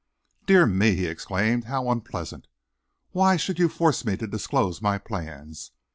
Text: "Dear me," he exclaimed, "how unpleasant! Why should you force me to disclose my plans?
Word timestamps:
"Dear 0.47 0.65
me," 0.65 0.95
he 0.95 1.05
exclaimed, 1.05 1.65
"how 1.65 1.91
unpleasant! 1.91 2.47
Why 3.11 3.37
should 3.37 3.59
you 3.59 3.69
force 3.69 4.03
me 4.03 4.17
to 4.17 4.25
disclose 4.25 4.81
my 4.81 4.97
plans? 4.97 5.73